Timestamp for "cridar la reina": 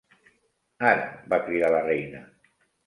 1.45-2.25